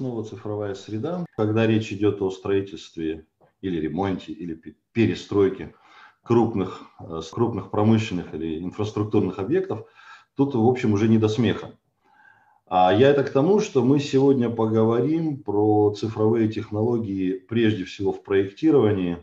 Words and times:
снова 0.00 0.24
цифровая 0.24 0.74
среда. 0.74 1.26
Когда 1.36 1.66
речь 1.66 1.92
идет 1.92 2.22
о 2.22 2.30
строительстве 2.30 3.26
или 3.60 3.78
ремонте, 3.78 4.32
или 4.32 4.54
перестройке 4.92 5.74
крупных, 6.22 6.80
э, 7.00 7.20
крупных 7.30 7.70
промышленных 7.70 8.34
или 8.34 8.64
инфраструктурных 8.64 9.38
объектов, 9.38 9.84
тут, 10.36 10.54
в 10.54 10.66
общем, 10.66 10.94
уже 10.94 11.06
не 11.06 11.18
до 11.18 11.28
смеха. 11.28 11.78
А 12.66 12.94
я 12.94 13.10
это 13.10 13.24
к 13.24 13.30
тому, 13.30 13.60
что 13.60 13.84
мы 13.84 14.00
сегодня 14.00 14.48
поговорим 14.48 15.42
про 15.42 15.92
цифровые 15.92 16.48
технологии 16.48 17.32
прежде 17.32 17.84
всего 17.84 18.10
в 18.12 18.22
проектировании, 18.22 19.18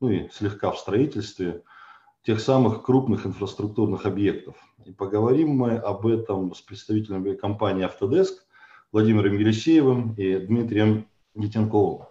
ну 0.00 0.10
и 0.10 0.28
слегка 0.30 0.72
в 0.72 0.78
строительстве 0.78 1.62
тех 2.24 2.40
самых 2.40 2.82
крупных 2.82 3.26
инфраструктурных 3.26 4.06
объектов. 4.06 4.56
И 4.84 4.90
поговорим 4.90 5.50
мы 5.50 5.76
об 5.76 6.04
этом 6.04 6.52
с 6.52 6.60
представителями 6.60 7.36
компании 7.36 7.86
Autodesk 7.86 8.45
Владимиром 8.96 9.34
Елисеевым 9.34 10.14
и 10.14 10.38
Дмитрием 10.38 11.06
Детенковым. 11.34 12.06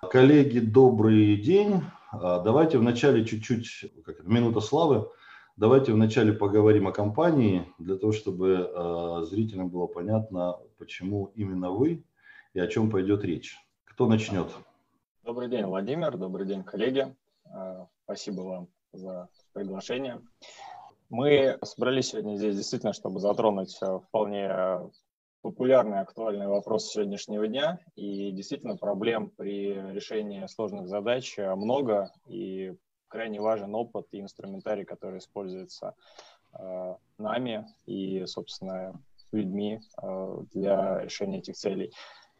Коллеги, 0.00 0.60
добрый 0.60 1.36
день. 1.36 1.82
А, 2.10 2.40
давайте 2.40 2.78
вначале 2.78 3.26
чуть-чуть, 3.26 3.92
как 4.02 4.24
минута 4.24 4.60
славы, 4.60 5.10
давайте 5.58 5.92
вначале 5.92 6.32
поговорим 6.32 6.88
о 6.88 6.92
компании, 6.92 7.70
для 7.78 7.98
того, 7.98 8.12
чтобы 8.12 8.72
э, 8.74 9.24
зрителям 9.26 9.68
было 9.68 9.88
понятно, 9.88 10.56
почему 10.78 11.32
именно 11.34 11.70
вы 11.70 12.02
и 12.54 12.60
о 12.60 12.66
чем 12.66 12.90
пойдет 12.90 13.24
речь. 13.24 13.58
Кто 13.84 14.06
начнет? 14.08 14.48
Добрый 15.22 15.50
день, 15.50 15.66
Владимир, 15.66 16.16
добрый 16.16 16.46
день, 16.46 16.64
коллеги. 16.64 17.14
Э, 17.44 17.84
спасибо 18.06 18.40
вам 18.40 18.68
за 18.94 19.28
приглашение. 19.52 20.20
Мы 21.08 21.58
собрались 21.62 22.08
сегодня 22.08 22.36
здесь 22.36 22.56
действительно, 22.56 22.92
чтобы 22.92 23.20
затронуть 23.20 23.78
вполне 24.08 24.80
популярный 25.42 26.00
актуальный 26.00 26.46
вопрос 26.46 26.90
сегодняшнего 26.90 27.46
дня. 27.48 27.80
И 27.96 28.30
действительно 28.30 28.76
проблем 28.76 29.30
при 29.30 29.74
решении 29.92 30.46
сложных 30.46 30.88
задач 30.88 31.36
много, 31.38 32.12
и 32.26 32.74
крайне 33.10 33.40
важен 33.40 33.74
опыт 33.74 34.06
и 34.12 34.20
инструментарий, 34.20 34.84
который 34.84 35.18
используется 35.18 35.94
э, 36.58 36.94
нами 37.18 37.66
и, 37.84 38.24
собственно, 38.26 38.94
людьми 39.32 39.80
э, 40.00 40.38
для 40.52 41.00
решения 41.00 41.38
этих 41.38 41.56
целей. 41.56 41.92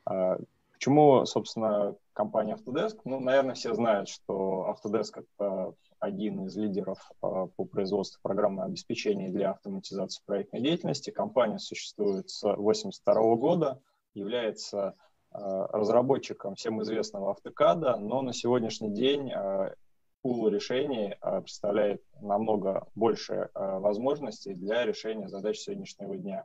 Э, 0.08 0.38
почему, 0.72 1.26
собственно, 1.26 1.96
компания 2.12 2.54
Autodesk? 2.54 3.00
Ну, 3.04 3.20
наверное, 3.20 3.54
все 3.54 3.74
знают, 3.74 4.08
что 4.08 4.72
Autodesk— 4.72 5.24
это 5.38 5.74
один 6.00 6.46
из 6.46 6.56
лидеров 6.56 6.98
а, 7.20 7.46
по 7.46 7.64
производству 7.64 8.18
программного 8.22 8.66
обеспечения 8.66 9.28
для 9.28 9.50
автоматизации 9.50 10.22
проектной 10.24 10.60
деятельности. 10.60 11.10
Компания 11.10 11.58
существует 11.58 12.30
с 12.30 12.42
1982 12.42 13.36
года, 13.36 13.80
является 14.14 14.96
а, 15.30 15.66
разработчиком 15.68 16.54
всем 16.54 16.82
известного 16.82 17.30
автокада, 17.30 17.96
но 17.96 18.22
на 18.22 18.32
сегодняшний 18.32 18.92
день 18.92 19.30
а, 19.30 19.74
пул 20.22 20.48
решений 20.48 21.14
представляет 21.20 22.02
намного 22.20 22.86
больше 22.94 23.48
возможностей 23.54 24.52
для 24.52 24.84
решения 24.84 25.28
задач 25.28 25.56
сегодняшнего 25.58 26.14
дня. 26.14 26.44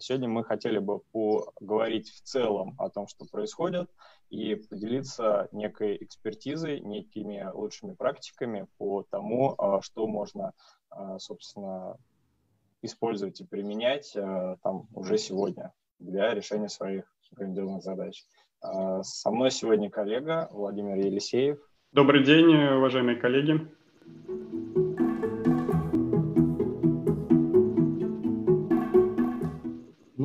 Сегодня 0.00 0.28
мы 0.28 0.44
хотели 0.44 0.78
бы 0.78 1.00
поговорить 1.12 2.10
в 2.10 2.22
целом 2.22 2.74
о 2.78 2.88
том, 2.88 3.06
что 3.06 3.26
происходит, 3.26 3.90
и 4.30 4.54
поделиться 4.54 5.48
некой 5.52 5.96
экспертизой, 6.00 6.80
некими 6.80 7.46
лучшими 7.52 7.94
практиками 7.94 8.66
по 8.78 9.04
тому, 9.10 9.54
а, 9.58 9.82
что 9.82 10.06
можно, 10.06 10.52
а, 10.88 11.18
собственно, 11.18 11.96
использовать 12.82 13.40
и 13.40 13.44
применять 13.44 14.16
а, 14.16 14.56
там 14.62 14.86
уже 14.94 15.18
сегодня 15.18 15.72
для 15.98 16.32
решения 16.32 16.68
своих 16.68 17.04
грандиозных 17.32 17.82
задач. 17.82 18.24
Со 18.62 19.30
мной 19.30 19.50
сегодня 19.50 19.88
коллега 19.88 20.48
Владимир 20.50 20.96
Елисеев. 20.96 21.58
Добрый 21.92 22.24
день, 22.24 22.46
уважаемые 22.46 23.16
коллеги. 23.16 23.66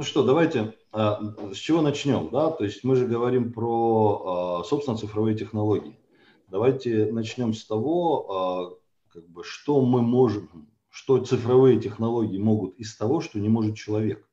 Что, 0.06 0.24
давайте 0.24 0.74
а, 0.92 1.20
с 1.52 1.58
чего 1.58 1.82
начнем? 1.82 2.30
Да? 2.32 2.52
То 2.52 2.64
есть 2.64 2.84
мы 2.84 2.96
же 2.96 3.08
говорим 3.08 3.52
про, 3.52 4.62
а, 4.62 4.64
собственно, 4.64 4.98
цифровые 4.98 5.36
технологии. 5.36 6.00
Давайте 6.48 7.12
начнем 7.12 7.54
с 7.54 7.66
того, 7.66 8.32
а, 8.32 8.78
как 9.12 9.28
бы, 9.28 9.44
что 9.44 9.82
мы 9.82 10.02
можем, 10.02 10.70
что 10.90 11.18
цифровые 11.18 11.80
технологии 11.80 12.38
могут 12.38 12.76
из 12.76 12.96
того, 12.96 13.20
что 13.20 13.40
не 13.40 13.50
может 13.50 13.76
человек. 13.76 14.28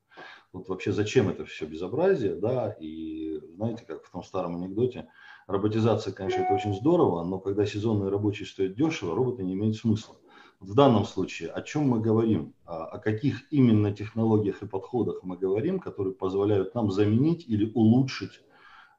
Вот 0.53 0.69
вообще 0.69 0.93
зачем 0.93 1.31
это 1.31 1.47
все 1.47 1.65
безобразие, 1.65 2.35
да, 2.35 2.77
и 2.79 3.41
знаете, 3.57 3.85
как 3.87 4.05
в 4.05 4.11
том 4.11 4.23
старом 4.23 4.57
анекдоте, 4.57 5.09
роботизация, 5.47 6.13
конечно, 6.13 6.43
это 6.43 6.53
очень 6.53 6.75
здорово, 6.75 7.25
но 7.25 7.41
когда 7.41 7.65
сезонные 7.65 8.11
рабочие 8.11 8.47
стоят 8.47 8.75
дешево, 8.75 9.17
роботы 9.17 9.43
не 9.43 9.55
имеют 9.55 9.77
смысла 9.77 10.17
в 10.63 10.75
данном 10.75 11.05
случае 11.05 11.51
о 11.51 11.61
чем 11.63 11.89
мы 11.89 12.01
говорим, 12.01 12.55
о 12.65 12.99
каких 12.99 13.53
именно 13.53 13.93
технологиях 13.93 14.63
и 14.63 14.67
подходах 14.67 15.23
мы 15.23 15.37
говорим, 15.37 15.81
которые 15.81 16.15
позволяют 16.15 16.75
нам 16.75 16.91
заменить 16.91 17.49
или 17.49 17.71
улучшить 17.75 18.41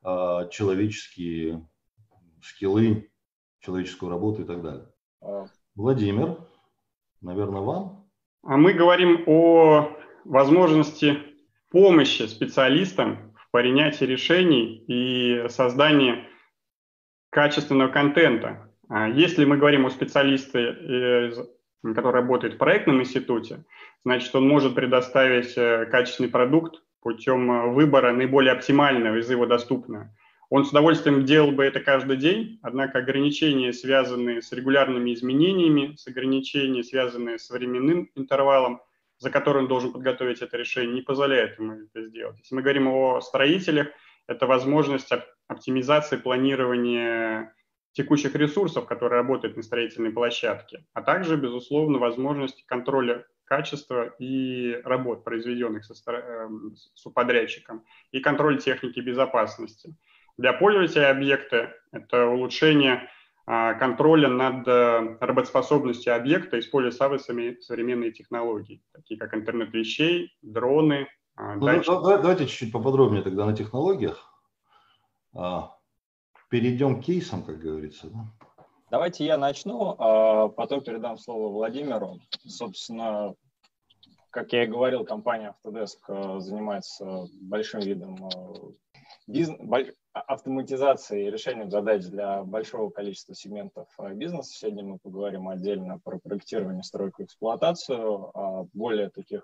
а, 0.03 0.47
человеческие 0.47 1.67
скиллы, 2.41 3.09
человеческую 3.61 4.09
работу 4.09 4.41
и 4.41 4.45
так 4.45 4.61
далее. 4.61 4.87
А. 5.21 5.47
Владимир, 5.75 6.37
наверное, 7.21 7.61
вам? 7.61 8.09
А 8.43 8.57
мы 8.57 8.73
говорим 8.73 9.23
о 9.25 9.89
возможности 10.25 11.17
помощи 11.69 12.23
специалистам 12.23 13.33
в 13.35 13.49
принятии 13.51 14.03
решений 14.03 14.83
и 14.87 15.47
создании 15.47 16.25
качественного 17.29 17.89
контента. 17.89 18.72
Если 18.89 19.45
мы 19.45 19.57
говорим 19.57 19.85
о 19.85 19.89
специалисте 19.89 21.33
который 21.83 22.13
работает 22.13 22.53
в 22.53 22.57
проектном 22.57 23.01
институте, 23.01 23.65
значит, 24.05 24.33
он 24.33 24.47
может 24.47 24.73
предоставить 24.73 25.57
э, 25.57 25.85
качественный 25.91 26.29
продукт 26.29 26.81
путем 27.01 27.51
э, 27.51 27.67
выбора 27.71 28.13
наиболее 28.13 28.53
оптимального 28.53 29.17
из 29.17 29.29
его 29.29 29.45
доступного. 29.45 30.09
Он 30.49 30.65
с 30.65 30.69
удовольствием 30.69 31.25
делал 31.25 31.51
бы 31.51 31.65
это 31.65 31.81
каждый 31.81 32.15
день, 32.15 32.59
однако 32.61 32.99
ограничения, 32.99 33.73
связанные 33.73 34.41
с 34.41 34.51
регулярными 34.53 35.13
изменениями, 35.13 35.95
с 35.97 36.07
ограничениями, 36.07 36.83
связанные 36.83 37.37
с 37.37 37.49
временным 37.49 38.09
интервалом, 38.15 38.81
за 39.17 39.29
который 39.29 39.63
он 39.63 39.67
должен 39.67 39.91
подготовить 39.91 40.41
это 40.41 40.55
решение, 40.55 40.93
не 40.93 41.01
позволяют 41.01 41.59
ему 41.59 41.73
это 41.73 42.05
сделать. 42.05 42.37
Если 42.39 42.55
мы 42.55 42.61
говорим 42.61 42.87
о 42.87 43.19
строителях, 43.19 43.87
это 44.27 44.45
возможность 44.45 45.09
оптимизации 45.47 46.17
планирования 46.17 47.53
текущих 47.93 48.35
ресурсов, 48.35 48.85
которые 48.85 49.21
работают 49.21 49.55
на 49.55 49.63
строительной 49.63 50.11
площадке, 50.11 50.85
а 50.93 51.01
также, 51.01 51.37
безусловно, 51.37 51.99
возможность 51.99 52.65
контроля 52.65 53.25
качества 53.45 54.07
и 54.19 54.81
работ, 54.83 55.23
произведенных 55.23 55.85
со, 55.85 56.11
эм, 56.11 56.75
субподрядчиком, 56.95 57.83
и 58.11 58.19
контроль 58.19 58.59
техники 58.59 58.99
безопасности. 58.99 59.95
Для 60.37 60.53
пользователя 60.53 61.11
объекта 61.11 61.73
это 61.91 62.25
улучшение 62.25 63.09
а, 63.45 63.73
контроля 63.73 64.29
над 64.29 64.67
э, 64.67 65.17
работоспособностью 65.19 66.15
объекта, 66.15 66.57
используя 66.59 66.91
самые 67.19 67.61
современные 67.61 68.11
технологии, 68.11 68.81
такие 68.93 69.19
как 69.19 69.33
интернет 69.35 69.73
вещей, 69.73 70.33
дроны. 70.41 71.07
А, 71.35 71.55
ну, 71.55 71.81
давайте 71.83 72.47
чуть-чуть 72.47 72.71
поподробнее 72.71 73.21
тогда 73.21 73.45
на 73.45 73.55
технологиях. 73.55 74.33
А, 76.53 76.55
перейдем 76.55 77.01
к 77.01 77.05
кейсам, 77.05 77.43
как 77.43 77.57
говорится. 77.57 78.07
Да? 78.09 78.27
Давайте 78.91 79.25
я 79.25 79.37
начну, 79.37 79.95
а 79.97 80.49
потом 80.49 80.83
передам 80.83 81.17
слово 81.17 81.51
Владимиру. 81.51 82.19
Собственно, 82.45 83.33
как 84.29 84.53
я 84.53 84.63
и 84.63 84.67
говорил, 84.67 85.03
компания 85.03 85.55
Autodesk 85.65 85.97
э, 86.09 86.39
занимается 86.41 87.25
большим 87.41 87.79
видом 87.79 88.27
э, 88.27 88.53
бизнес, 89.25 89.95
автоматизации 90.13 91.25
и 91.25 91.31
решением 91.31 91.71
задач 91.71 92.03
для 92.03 92.43
большого 92.43 92.91
количества 92.91 93.33
сегментов 93.33 93.87
бизнеса. 94.11 94.53
Сегодня 94.53 94.83
мы 94.83 94.99
поговорим 94.99 95.49
отдельно 95.49 95.97
про 96.03 96.19
проектирование, 96.19 96.83
стройку, 96.83 97.23
эксплуатацию, 97.23 98.29
а 98.37 98.67
более 98.73 99.09
таких 99.09 99.43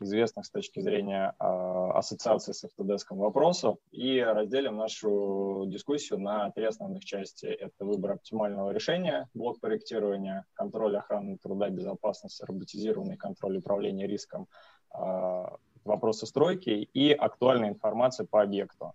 известных 0.00 0.46
с 0.46 0.50
точки 0.50 0.80
зрения 0.80 1.34
э, 1.38 1.44
ассоциации 1.44 2.52
с 2.52 2.64
Autodesk 2.64 3.06
вопросов 3.10 3.78
и 3.90 4.20
разделим 4.20 4.76
нашу 4.76 5.64
дискуссию 5.66 6.20
на 6.20 6.50
три 6.50 6.64
основных 6.64 7.04
части. 7.04 7.46
Это 7.46 7.84
выбор 7.84 8.12
оптимального 8.12 8.70
решения, 8.70 9.28
блок 9.34 9.60
проектирования, 9.60 10.44
контроль 10.54 10.96
охраны 10.96 11.38
труда, 11.38 11.70
безопасности, 11.70 12.44
роботизированный 12.44 13.16
контроль 13.16 13.58
управления 13.58 14.06
риском, 14.06 14.48
э, 14.94 15.44
вопросы 15.84 16.26
стройки 16.26 16.70
и 16.70 17.12
актуальная 17.12 17.70
информация 17.70 18.26
по 18.26 18.42
объекту. 18.42 18.94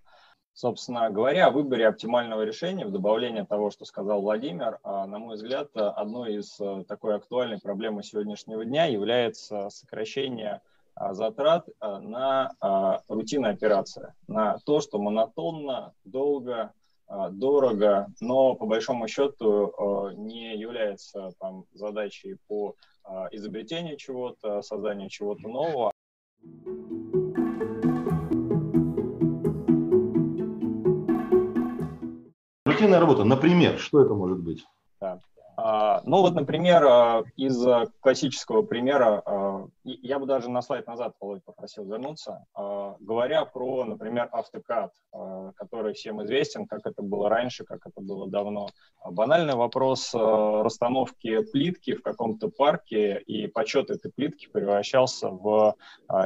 Собственно 0.53 1.09
говоря, 1.09 1.47
о 1.47 1.51
выборе 1.51 1.87
оптимального 1.87 2.41
решения, 2.41 2.85
в 2.85 2.91
добавление 2.91 3.45
того, 3.45 3.69
что 3.71 3.85
сказал 3.85 4.21
Владимир, 4.21 4.79
а, 4.83 5.05
на 5.05 5.17
мой 5.17 5.35
взгляд, 5.35 5.69
одной 5.73 6.35
из 6.35 6.59
такой 6.85 7.15
актуальной 7.15 7.59
проблемы 7.59 8.03
сегодняшнего 8.03 8.65
дня 8.65 8.83
является 8.83 9.69
сокращение 9.69 10.55
а, 10.55 10.68
затрат 11.11 11.67
а, 11.79 11.99
на 11.99 13.01
рутинные 13.07 13.53
операции, 13.53 14.13
на 14.27 14.57
то, 14.65 14.81
что 14.81 14.99
монотонно, 14.99 15.93
долго, 16.03 16.73
дорого, 17.31 18.07
но 18.19 18.53
по 18.53 18.67
большому 18.67 19.07
счету 19.07 20.11
не 20.15 20.55
является 20.55 21.31
там, 21.39 21.65
задачей 21.73 22.37
по 22.47 22.75
изобретению 23.31 23.97
чего-то, 23.97 24.61
созданию 24.61 25.09
чего-то 25.09 25.47
нового. 25.47 25.91
Рутинная 32.65 32.99
работа, 32.99 33.23
например, 33.23 33.77
что 33.79 34.01
это 34.01 34.13
может 34.13 34.39
быть? 34.39 34.65
Да. 35.01 35.19
А, 35.57 36.01
ну 36.05 36.21
вот, 36.21 36.33
например, 36.33 36.85
а, 36.85 37.23
из 37.35 37.61
классического 37.99 38.61
примера, 38.61 39.21
а, 39.25 39.38
я 39.83 40.19
бы 40.19 40.25
даже 40.25 40.49
на 40.49 40.61
слайд 40.61 40.87
назад, 40.87 41.13
Володь, 41.19 41.43
попросил 41.43 41.85
вернуться, 41.85 42.45
говоря 42.55 43.45
про, 43.45 43.85
например, 43.85 44.29
автокад, 44.31 44.91
который 45.55 45.93
всем 45.93 46.23
известен, 46.23 46.67
как 46.67 46.85
это 46.85 47.01
было 47.01 47.29
раньше, 47.29 47.63
как 47.63 47.85
это 47.85 48.01
было 48.01 48.29
давно. 48.29 48.67
Банальный 49.05 49.55
вопрос 49.55 50.13
расстановки 50.13 51.43
плитки 51.51 51.95
в 51.95 52.01
каком-то 52.01 52.49
парке, 52.49 53.19
и 53.19 53.47
подсчет 53.47 53.89
этой 53.89 54.11
плитки 54.11 54.47
превращался 54.47 55.29
в 55.29 55.75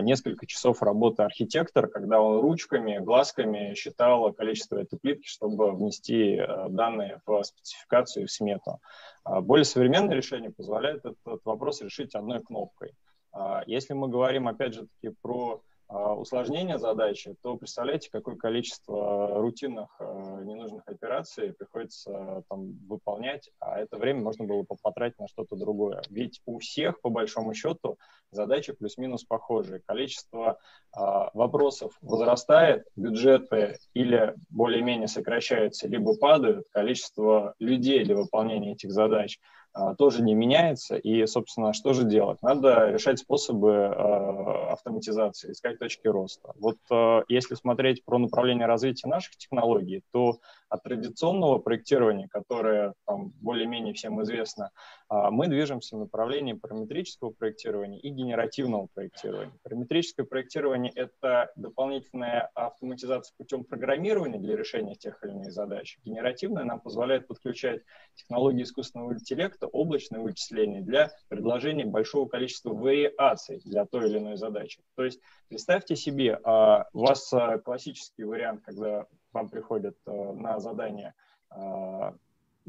несколько 0.02 0.46
часов 0.46 0.82
работы 0.82 1.24
архитектора, 1.24 1.88
когда 1.88 2.22
он 2.22 2.40
ручками, 2.42 2.98
глазками 2.98 3.74
считал 3.76 4.34
количество 4.34 4.78
этой 4.78 5.00
плитки, 5.00 5.28
чтобы 5.28 5.72
внести 5.72 6.42
данные 6.70 7.22
в 7.26 7.44
спецификацию 7.44 8.24
и 8.24 8.28
в 8.28 8.32
смету. 8.32 8.80
А 9.24 9.42
более 9.42 9.66
современное 9.66 10.16
решение 10.16 10.52
позволяет 10.52 11.06
этот 11.06 11.46
вопрос 11.46 11.82
решить 11.82 12.16
одной 12.16 12.42
кнопкой. 12.42 12.94
А 13.34 13.64
если 13.66 13.94
мы 13.94 14.08
говорим, 14.08 14.48
опять 14.48 14.76
же 14.76 14.88
таки, 14.88 15.16
про 15.22 15.62
а, 15.88 16.14
усложнение 16.16 16.78
задачи, 16.78 17.36
то 17.42 17.58
представляете, 17.58 18.10
какое 18.12 18.36
количество 18.36 19.40
рутинных 19.42 19.90
а, 20.00 20.42
ненужных 20.42 20.84
операций 20.88 21.54
приходится 21.54 22.44
там 22.48 22.78
выполнять, 22.88 23.50
а 23.60 23.80
это 23.80 23.98
время 23.98 24.22
можно 24.22 24.46
было 24.46 24.62
бы 24.62 24.76
потратить 24.82 25.20
на 25.20 25.28
что-то 25.28 25.56
другое. 25.56 26.02
Ведь 26.10 26.42
у 26.46 26.60
всех, 26.60 27.02
по 27.02 27.10
большому 27.10 27.54
счету, 27.54 27.98
задачи 28.32 28.74
плюс-минус 28.74 29.24
похожие. 29.24 29.82
Количество 29.86 30.58
вопросов 30.96 31.98
возрастает, 32.02 32.86
бюджеты 32.96 33.78
или 33.96 34.36
более-менее 34.50 35.08
сокращаются, 35.08 35.88
либо 35.88 36.16
падают, 36.18 36.68
количество 36.72 37.56
людей 37.60 38.04
для 38.04 38.16
выполнения 38.16 38.74
этих 38.74 38.92
задач– 38.92 39.40
тоже 39.98 40.22
не 40.22 40.36
меняется. 40.36 40.96
И, 40.96 41.26
собственно, 41.26 41.74
что 41.74 41.94
же 41.94 42.04
делать? 42.04 42.42
Надо 42.42 42.92
решать 42.92 43.20
способы 43.20 43.72
э, 43.72 44.72
автоматизации, 44.72 45.52
искать 45.52 45.80
точки 45.80 46.08
роста. 46.08 46.54
Вот 46.60 46.78
э, 46.92 47.24
если 47.28 47.56
смотреть 47.56 48.06
про 48.06 48.18
направление 48.18 48.68
развития 48.68 49.08
наших 49.08 49.36
технологий, 49.36 50.04
то 50.12 50.40
от 50.74 50.84
традиционного 50.84 51.60
проектирования, 51.60 52.28
которое 52.28 52.96
там, 53.06 53.32
более-менее 53.42 53.94
всем 53.94 54.22
известно, 54.24 54.72
а, 55.08 55.30
мы 55.30 55.48
движемся 55.48 55.96
в 55.96 56.00
направлении 56.00 56.54
параметрического 56.54 57.30
проектирования 57.30 58.00
и 58.00 58.10
генеративного 58.10 58.88
проектирования. 58.92 59.54
Параметрическое 59.62 60.26
проектирование— 60.26 60.92
это 60.96 61.52
дополнительная 61.56 62.50
автоматизация 62.56 63.36
путем 63.38 63.64
программирования 63.64 64.40
для 64.40 64.58
решения 64.58 64.96
тех 64.96 65.24
или 65.24 65.32
иных 65.32 65.52
задач. 65.52 66.00
Генеративное 66.04 66.64
нам 66.64 66.80
позволяет 66.80 67.28
подключать 67.28 67.84
технологии 68.16 68.64
искусственного 68.64 69.14
интеллекта, 69.14 69.63
облачное 69.68 70.20
вычисление 70.20 70.82
для 70.82 71.12
предложения 71.30 71.86
большого 71.86 72.28
количества 72.28 72.74
вариаций 72.74 73.62
для 73.66 73.86
той 73.86 74.10
или 74.10 74.20
иной 74.20 74.38
задачи. 74.38 74.82
То 74.96 75.04
есть 75.04 75.20
представьте 75.50 75.96
себе, 75.96 76.40
а, 76.44 76.88
у 76.94 77.00
вас 77.00 77.34
классический 77.64 78.24
вариант, 78.24 78.62
когда 78.66 79.06
вам 79.32 79.50
приходит 79.50 79.98
э, 80.06 80.12
на 80.12 80.60
задание, 80.60 81.14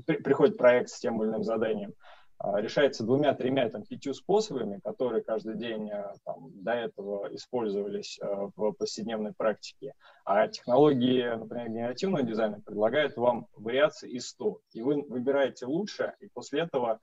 при, 0.07 0.17
приходит 0.17 0.57
проект 0.57 0.91
с 0.91 0.99
тем 0.99 1.23
или 1.23 1.31
иным 1.31 1.45
заданием, 1.45 1.95
решается 2.57 3.05
двумя, 3.05 3.35
тремя, 3.35 3.69
там, 3.69 3.85
пятью 3.85 4.15
способами, 4.15 4.81
которые 4.83 5.23
каждый 5.23 5.57
день 5.57 5.91
там, 6.25 6.51
до 6.63 6.73
этого 6.73 7.35
использовались 7.35 8.19
в 8.57 8.73
повседневной 8.73 9.33
практике. 9.33 9.95
А 10.25 10.49
технологии, 10.49 11.23
например, 11.37 11.69
генеративного 11.69 12.23
дизайна 12.23 12.61
предлагают 12.61 13.17
вам 13.17 13.47
вариации 13.57 14.11
из 14.11 14.29
100. 14.29 14.61
И 14.73 14.83
вы 14.83 15.03
выбираете 15.03 15.67
лучше, 15.67 16.15
и 16.21 16.29
после 16.29 16.61
этого, 16.63 17.01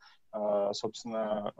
собственно, 0.73 1.53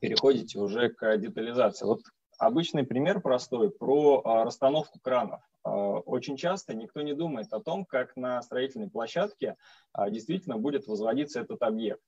переходите 0.00 0.58
уже 0.58 0.88
к 0.90 1.16
детализации. 1.18 1.84
Вот 1.84 2.00
обычный 2.38 2.84
пример 2.84 3.20
простой 3.20 3.70
про 3.70 4.22
расстановку 4.44 4.98
кранов. 5.00 5.40
А, 5.62 5.98
очень 6.00 6.36
часто 6.36 6.74
никто 6.74 7.02
не 7.02 7.14
думает 7.14 7.52
о 7.52 7.60
том, 7.60 7.84
как 7.84 8.16
на 8.16 8.40
строительной 8.42 8.88
площадке 8.88 9.56
а, 9.92 10.10
действительно 10.10 10.58
будет 10.58 10.86
возводиться 10.86 11.40
этот 11.40 11.62
объект. 11.62 12.02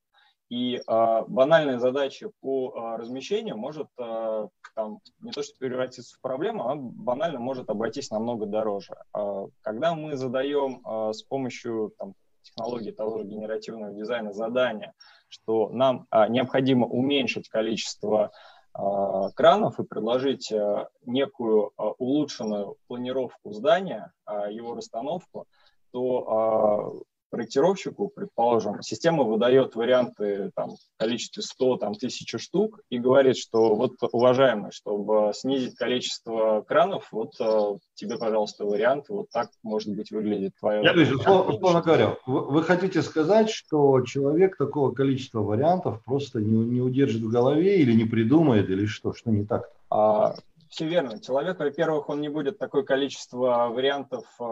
И 0.49 0.77
э, 0.77 1.25
банальная 1.27 1.79
задача 1.79 2.31
по 2.41 2.73
э, 2.75 2.97
размещению 2.97 3.57
может 3.57 3.89
э, 3.99 4.49
там, 4.75 5.01
не 5.21 5.31
то 5.33 5.43
что 5.43 5.59
превратиться 5.59 6.17
в 6.17 6.21
проблему, 6.21 6.65
она 6.65 6.77
банально 6.77 7.39
может 7.39 7.69
обойтись 7.69 8.11
намного 8.11 8.47
дороже. 8.47 8.95
Э, 9.15 9.47
когда 9.61 9.95
мы 9.95 10.17
задаем 10.17 10.81
э, 10.87 11.13
с 11.13 11.23
помощью 11.23 11.93
там, 11.99 12.15
технологии 12.43 12.93
того 12.93 13.19
же 13.19 13.25
генеративного 13.25 13.93
дизайна 13.93 14.33
задание, 14.33 14.95
что 15.29 15.69
нам 15.69 16.07
э, 16.11 16.29
необходимо 16.29 16.87
уменьшить 16.87 17.49
количество 17.51 18.31
а, 18.79 19.31
кранов 19.33 19.81
и 19.81 19.85
предложить 19.85 20.53
а, 20.53 20.89
некую 21.05 21.73
а, 21.77 21.91
улучшенную 21.99 22.77
планировку 22.87 23.53
здания, 23.53 24.13
его 24.51 24.75
расстановку, 24.75 25.47
то 25.91 27.03
проектировщику, 27.31 28.09
предположим, 28.15 28.83
система 28.83 29.25
выдает 29.25 29.75
варианты 29.75 30.51
там, 30.55 30.71
в 30.71 30.99
количестве 30.99 31.43
100, 31.43 31.77
там, 31.77 31.91
1000 31.91 32.39
штук 32.39 32.81
и 32.91 32.99
говорит, 32.99 33.37
что 33.37 33.75
вот, 33.75 33.93
уважаемый, 34.13 34.73
чтобы 34.73 35.33
снизить 35.35 35.77
количество 35.77 36.63
кранов, 36.63 37.09
вот 37.13 37.35
э, 37.41 37.79
тебе, 37.95 38.19
пожалуйста, 38.19 38.65
вариант, 38.65 39.07
вот 39.09 39.29
так, 39.31 39.51
может 39.63 39.95
быть, 39.95 40.11
выглядит 40.11 40.53
твое... 40.59 40.83
Я, 40.83 40.93
условно, 40.93 41.55
условно 41.55 41.83
говоря, 41.83 42.17
вы, 42.27 42.45
вы 42.45 42.63
хотите 42.63 43.03
сказать, 43.03 43.51
что 43.51 44.01
человек 44.03 44.57
такого 44.57 44.93
количества 44.93 45.41
вариантов 45.41 46.03
просто 46.05 46.41
не, 46.41 46.65
не 46.65 46.81
удержит 46.81 47.23
в 47.23 47.31
голове 47.31 47.79
или 47.79 47.93
не 47.93 48.05
придумает, 48.05 48.71
или 48.71 48.87
что, 48.87 49.13
что 49.13 49.31
не 49.31 49.45
так? 49.45 49.71
А, 49.91 50.35
все 50.69 50.87
верно. 50.87 51.19
Человек, 51.21 51.59
во-первых, 51.59 52.09
он 52.09 52.21
не 52.21 52.29
будет 52.29 52.59
такое 52.59 52.83
количество 52.83 53.69
вариантов 53.69 54.25
э, 54.39 54.45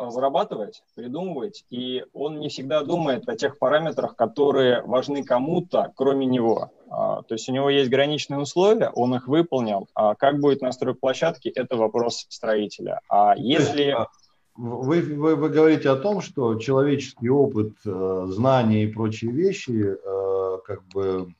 разрабатывать, 0.00 0.82
придумывать, 0.94 1.64
и 1.70 2.04
он 2.12 2.38
не 2.40 2.48
всегда 2.48 2.82
думает 2.82 3.28
о 3.28 3.36
тех 3.36 3.58
параметрах, 3.58 4.16
которые 4.16 4.82
важны 4.82 5.24
кому-то, 5.24 5.92
кроме 5.96 6.26
него. 6.26 6.70
А, 6.90 7.22
то 7.22 7.34
есть 7.34 7.48
у 7.48 7.52
него 7.52 7.70
есть 7.70 7.90
граничные 7.90 8.40
условия, 8.40 8.90
он 8.94 9.14
их 9.14 9.28
выполнил. 9.28 9.88
А 9.94 10.14
как 10.14 10.40
будет 10.40 10.62
настрой 10.62 10.94
площадки, 10.94 11.48
это 11.48 11.76
вопрос 11.76 12.26
строителя. 12.28 13.00
А 13.08 13.34
если... 13.36 13.90
А, 13.90 14.08
вы, 14.56 15.00
вы, 15.02 15.34
вы 15.34 15.48
говорите 15.48 15.90
о 15.90 15.96
том, 15.96 16.20
что 16.20 16.54
человеческий 16.56 17.28
опыт, 17.28 17.72
э, 17.84 18.26
знания 18.28 18.84
и 18.84 18.92
прочие 18.92 19.32
вещи 19.32 19.72
э, 19.72 20.58
как 20.64 20.84
бы 20.94 21.34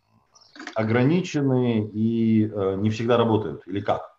ограничены 0.75 1.89
и 1.93 2.51
э, 2.53 2.75
не 2.77 2.91
всегда 2.91 3.17
работают, 3.17 3.63
или 3.67 3.81
как? 3.81 4.14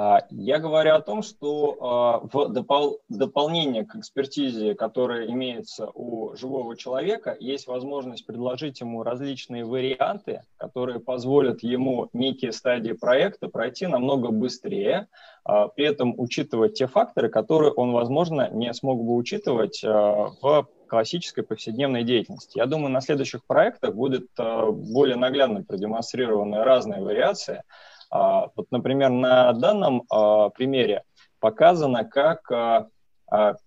А, 0.00 0.20
я 0.30 0.60
говорю 0.60 0.94
о 0.94 1.00
том, 1.00 1.22
что 1.22 1.76
а, 1.80 2.20
в 2.32 2.50
допол 2.50 3.00
дополнение 3.08 3.84
к 3.84 3.96
экспертизе, 3.96 4.76
которая 4.76 5.26
имеется 5.26 5.90
у 5.92 6.36
живого 6.36 6.76
человека, 6.76 7.36
есть 7.40 7.66
возможность 7.66 8.24
предложить 8.24 8.80
ему 8.80 9.02
различные 9.02 9.64
варианты, 9.64 10.42
которые 10.56 11.00
позволят 11.00 11.64
ему 11.64 12.10
некие 12.12 12.52
стадии 12.52 12.92
проекта 12.92 13.48
пройти 13.48 13.88
намного 13.88 14.30
быстрее, 14.30 15.08
а, 15.42 15.66
при 15.66 15.86
этом 15.86 16.14
учитывать 16.16 16.74
те 16.74 16.86
факторы, 16.86 17.28
которые 17.28 17.72
он, 17.72 17.90
возможно, 17.90 18.48
не 18.50 18.72
смог 18.74 19.02
бы 19.02 19.16
учитывать 19.16 19.82
в 19.82 20.68
классической 20.86 21.42
повседневной 21.42 22.04
деятельности. 22.04 22.56
Я 22.56 22.66
думаю, 22.66 22.90
на 22.90 23.00
следующих 23.00 23.44
проектах 23.44 23.96
будет 23.96 24.28
более 24.36 25.16
наглядно 25.16 25.64
продемонстрированы 25.64 26.62
разные 26.62 27.02
вариации, 27.02 27.62
вот, 28.10 28.66
например, 28.70 29.10
на 29.10 29.52
данном 29.52 30.04
а, 30.10 30.48
примере 30.50 31.04
показано, 31.40 32.04
как 32.04 32.50
а, 32.50 32.88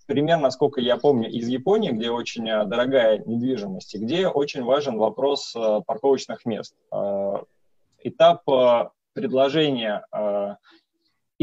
пример, 0.08 0.40
насколько 0.40 0.82
я 0.82 0.98
помню, 0.98 1.30
из 1.30 1.48
Японии, 1.48 1.92
где 1.92 2.10
очень 2.10 2.46
дорогая 2.46 3.20
недвижимость, 3.20 3.94
и 3.96 4.00
где 4.00 4.28
очень 4.28 4.64
важен 4.64 4.98
вопрос 4.98 5.56
парковочных 5.86 6.46
мест. 6.46 6.76
Этап 8.00 8.44
предложения 9.14 10.04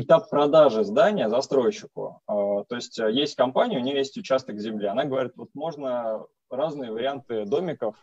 этап 0.00 0.30
продажи 0.30 0.84
здания 0.84 1.28
застройщику. 1.28 2.20
То 2.26 2.66
есть 2.70 2.98
есть 2.98 3.34
компания, 3.34 3.78
у 3.78 3.82
нее 3.82 3.96
есть 3.96 4.16
участок 4.16 4.58
земли. 4.60 4.86
Она 4.86 5.04
говорит, 5.04 5.32
вот 5.36 5.48
можно 5.54 6.24
разные 6.50 6.92
варианты 6.92 7.44
домиков, 7.44 7.96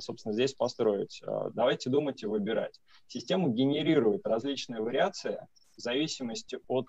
собственно, 0.00 0.32
здесь 0.32 0.54
построить. 0.54 1.22
Давайте 1.54 1.90
думать 1.90 2.22
и 2.22 2.26
выбирать. 2.26 2.80
Система 3.06 3.48
генерирует 3.48 4.26
различные 4.26 4.80
вариации 4.80 5.46
в 5.76 5.80
зависимости 5.80 6.58
от 6.66 6.86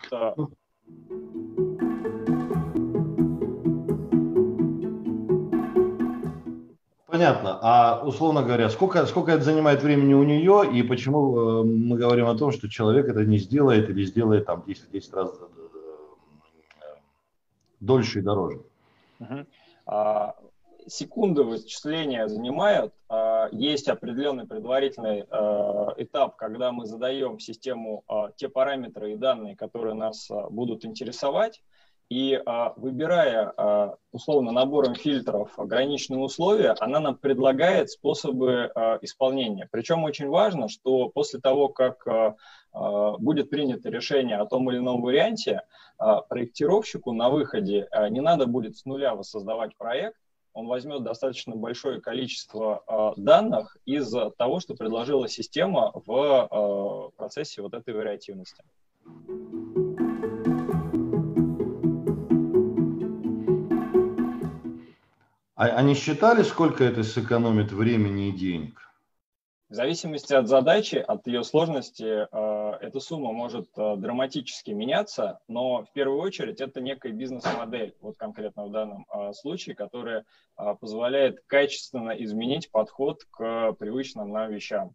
Понятно. 7.19 7.59
А 7.61 8.01
условно 8.05 8.43
говоря, 8.43 8.69
сколько, 8.69 9.05
сколько 9.05 9.33
это 9.33 9.43
занимает 9.43 9.83
времени 9.83 10.13
у 10.13 10.23
нее 10.23 10.63
и 10.73 10.81
почему 10.83 11.38
э, 11.38 11.63
мы 11.65 11.97
говорим 11.97 12.27
о 12.27 12.38
том, 12.38 12.53
что 12.53 12.69
человек 12.69 13.09
это 13.09 13.25
не 13.25 13.39
сделает 13.39 13.89
или 13.89 14.05
сделает 14.05 14.45
там 14.45 14.63
10-10 14.65 15.15
раз 15.15 15.33
э, 15.38 16.95
дольше 17.81 18.19
и 18.19 18.21
дороже? 18.21 18.61
Угу. 19.19 19.45
А, 19.88 20.35
секунды 20.88 21.43
вычисления 21.43 22.29
занимают. 22.29 22.93
А, 23.09 23.49
есть 23.51 23.89
определенный 23.89 24.47
предварительный 24.47 25.25
а, 25.29 25.93
этап, 25.97 26.38
когда 26.38 26.71
мы 26.71 26.85
задаем 26.85 27.35
в 27.35 27.43
систему 27.43 28.05
а, 28.07 28.31
те 28.38 28.47
параметры 28.47 29.11
и 29.11 29.17
данные, 29.17 29.57
которые 29.57 29.93
нас 29.93 30.31
а, 30.31 30.49
будут 30.49 30.85
интересовать. 30.85 31.61
И 32.10 32.42
а, 32.44 32.74
выбирая 32.75 33.54
а, 33.56 33.96
условно 34.12 34.51
набором 34.51 34.96
фильтров 34.96 35.60
ограниченные 35.60 36.22
условия, 36.22 36.75
она 36.80 37.00
нам 37.00 37.16
предлагает 37.16 37.92
способы 37.92 38.72
а, 38.74 38.98
исполнения. 39.04 39.70
Причем 39.72 40.04
очень 40.04 40.28
важно, 40.28 40.70
что 40.70 41.10
после 41.10 41.39
того, 41.39 41.70
как 41.70 42.06
будет 43.20 43.50
принято 43.50 43.89
решение 43.89 44.38
о 44.38 44.46
том 44.46 44.70
или 44.70 44.78
ином 44.78 45.01
варианте, 45.01 45.63
проектировщику 45.98 47.13
на 47.13 47.32
выходе 47.32 47.89
не 48.12 48.22
надо 48.22 48.46
будет 48.46 48.78
с 48.78 48.86
нуля 48.86 49.16
воссоздавать 49.16 49.75
проект, 49.75 50.16
он 50.54 50.68
возьмет 50.68 51.01
достаточно 51.01 51.56
большое 51.56 52.00
количество 52.00 53.16
данных 53.18 53.75
из 53.86 54.13
того, 54.38 54.60
что 54.60 54.75
предложила 54.75 55.28
система 55.28 55.92
в 56.06 57.12
процессе 57.18 57.63
вот 57.63 57.74
этой 57.74 57.96
вариативности. 57.96 58.63
А 65.60 65.66
они 65.66 65.94
считали, 65.94 66.42
сколько 66.44 66.86
это 66.86 67.04
сэкономит 67.04 67.74
времени 67.74 68.30
и 68.30 68.32
денег? 68.32 68.80
В 69.68 69.74
зависимости 69.74 70.34
от 70.34 70.48
задачи, 70.48 70.96
от 70.96 71.28
ее 71.28 71.44
сложности, 71.44 72.28
э, 72.32 72.78
эта 72.80 73.01
сумма 73.01 73.34
может 73.34 73.68
э, 73.75 73.96
драматически 73.98 74.72
меняться, 74.72 75.39
но 75.50 75.84
в 75.84 75.92
первую 75.92 76.22
очередь 76.22 76.62
это 76.62 76.80
некая 76.80 77.12
бизнес-модель, 77.12 77.94
вот 78.00 78.16
конкретно 78.18 78.68
в 78.68 78.72
данном 78.72 79.06
э, 79.13 79.34
случае, 79.34 79.75
которая 79.75 80.24
позволяет 80.80 81.42
качественно 81.46 82.12
изменить 82.12 82.72
подход 82.72 83.25
к 83.30 83.74
привычным 83.74 84.32
нам 84.32 84.50
вещам. 84.54 84.94